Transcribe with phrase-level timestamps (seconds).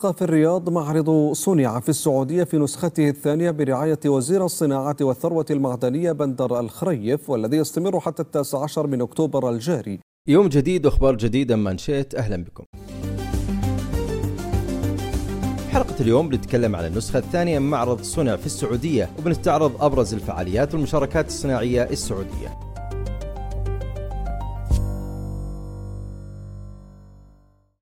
[0.00, 6.60] في الرياض معرض صنع في السعودية في نسخته الثانية برعاية وزير الصناعة والثروة المعدنية بندر
[6.60, 12.14] الخريف والذي يستمر حتى التاسع عشر من أكتوبر الجاري يوم جديد واخبار جديدة من شئت
[12.14, 12.64] أهلا بكم.
[15.70, 21.26] حلقة اليوم بنتكلم عن النسخة الثانية من معرض صنع في السعودية وبنستعرض أبرز الفعاليات والمشاركات
[21.26, 22.69] الصناعية السعودية.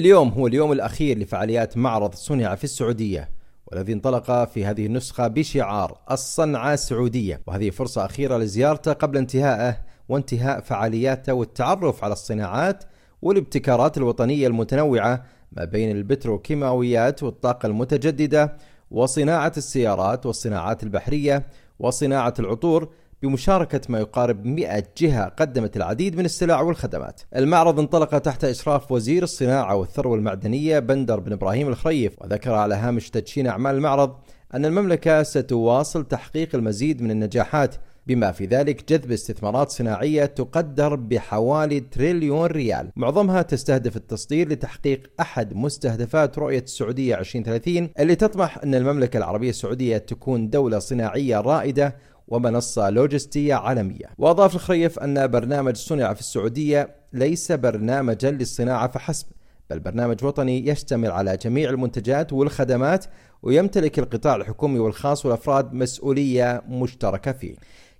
[0.00, 3.30] اليوم هو اليوم الأخير لفعاليات معرض صنع في السعودية
[3.66, 9.76] والذي انطلق في هذه النسخة بشعار الصنعة سعودية وهذه فرصة أخيرة لزيارته قبل انتهائه
[10.08, 12.84] وانتهاء فعالياته والتعرف على الصناعات
[13.22, 18.56] والابتكارات الوطنية المتنوعة ما بين البتروكيماويات والطاقة المتجددة
[18.90, 21.46] وصناعة السيارات والصناعات البحرية
[21.78, 22.88] وصناعة العطور
[23.22, 27.20] بمشاركة ما يقارب 100 جهة قدمت العديد من السلع والخدمات.
[27.36, 33.10] المعرض انطلق تحت إشراف وزير الصناعة والثروة المعدنية بندر بن إبراهيم الخريف وذكر على هامش
[33.10, 34.16] تدشين أعمال المعرض
[34.54, 37.74] أن المملكة ستواصل تحقيق المزيد من النجاحات
[38.06, 45.54] بما في ذلك جذب استثمارات صناعية تقدر بحوالي تريليون ريال معظمها تستهدف التصدير لتحقيق أحد
[45.54, 51.96] مستهدفات رؤية السعودية 2030 اللي تطمح أن المملكة العربية السعودية تكون دولة صناعية رائدة
[52.30, 54.06] ومنصة لوجستية عالمية.
[54.18, 59.26] وأضاف الخريف أن برنامج صنع في السعودية ليس برنامجا للصناعة فحسب
[59.70, 63.04] بل برنامج وطني يشتمل على جميع المنتجات والخدمات
[63.42, 67.54] ويمتلك القطاع الحكومي والخاص والأفراد مسؤولية مشتركة فيه.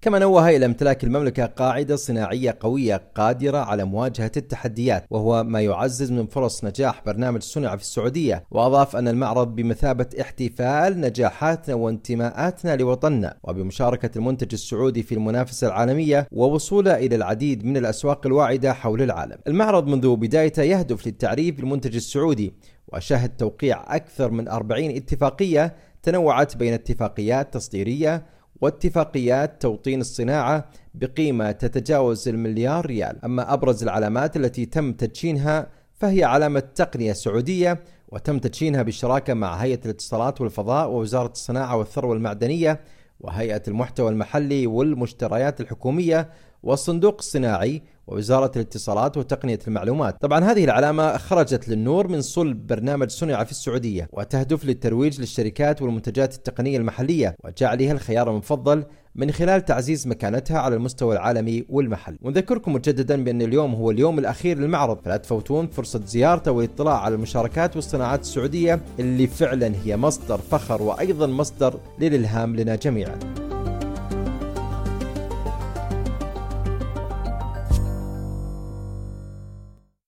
[0.00, 6.12] كما نوه إلى امتلاك المملكة قاعدة صناعية قوية قادرة على مواجهة التحديات وهو ما يعزز
[6.12, 8.44] من فرص نجاح برنامج صنع في السعودية.
[8.50, 16.96] وأضاف أن المعرض بمثابة احتفال نجاحاتنا وانتماءاتنا لوطننا وبمشاركة المنتج السعودي في المنافسة العالمية ووصوله
[16.96, 19.38] إلى العديد من الأسواق الواعدة حول العالم.
[19.46, 22.52] المعرض منذ بدايته يهدف للتعريف بالمنتج السعودي
[22.92, 32.28] وشهد توقيع أكثر من 40 اتفاقية تنوعت بين اتفاقيات تصديرية واتفاقيات توطين الصناعة بقيمة تتجاوز
[32.28, 33.24] المليار ريال.
[33.24, 39.80] أما أبرز العلامات التي تم تدشينها فهي علامة تقنية سعودية وتم تدشينها بالشراكة مع هيئة
[39.84, 42.80] الاتصالات والفضاء ووزارة الصناعة والثروة المعدنية
[43.20, 46.28] وهيئة المحتوى المحلي والمشتريات الحكومية
[46.66, 50.16] والصندوق الصناعي ووزارة الاتصالات وتقنية المعلومات.
[50.20, 56.34] طبعا هذه العلامة خرجت للنور من صلب برنامج صنع في السعودية وتهدف للترويج للشركات والمنتجات
[56.34, 58.84] التقنية المحلية وجعلها الخيار المفضل
[59.14, 64.58] من خلال تعزيز مكانتها على المستوى العالمي والمحلي ونذكركم مجددا بأن اليوم هو اليوم الأخير
[64.58, 64.98] للمعرض.
[65.04, 71.26] فلا تفوتون فرصة زيارته والاطلاع على المشاركات والصناعات السعودية اللي فعلا هي مصدر فخر وأيضا
[71.26, 73.45] مصدر للإلهام لنا جميعا.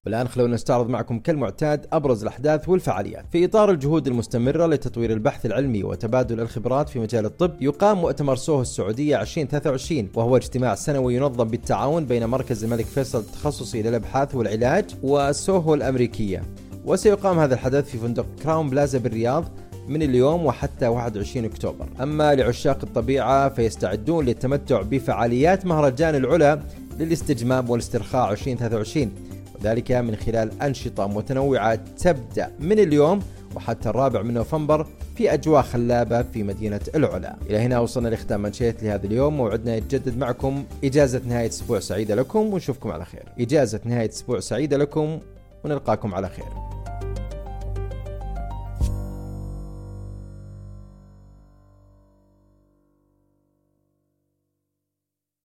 [0.08, 3.24] والآن خلونا نستعرض معكم كالمعتاد أبرز الأحداث والفعاليات.
[3.32, 8.62] في إطار الجهود المستمرة لتطوير البحث العلمي وتبادل الخبرات في مجال الطب يقام مؤتمر سوهو
[8.62, 15.74] السعودية 2023 وهو اجتماع سنوي ينظم بالتعاون بين مركز الملك فيصل التخصصي للأبحاث والعلاج وسوهو
[15.74, 16.42] الأمريكية.
[16.84, 19.44] وسيقام هذا الحدث في فندق كراون بلازا بالرياض
[19.88, 21.86] من اليوم وحتى 21 أكتوبر.
[22.02, 26.60] أما لعشاق الطبيعة فيستعدون للتمتع بفعاليات مهرجان العلا
[26.98, 29.27] للاستجمام والاسترخاء 2023
[29.60, 33.20] وذلك من خلال أنشطة متنوعة تبدأ من اليوم
[33.56, 34.86] وحتى الرابع من نوفمبر
[35.16, 37.36] في أجواء خلابة في مدينة العلا.
[37.50, 39.36] إلى هنا وصلنا لختام منشيت لهذا اليوم.
[39.36, 43.22] موعدنا يتجدد معكم إجازة نهاية أسبوع سعيدة لكم ونشوفكم على خير.
[43.40, 45.18] إجازة نهاية أسبوع سعيدة لكم
[45.64, 46.77] ونلقاكم على خير.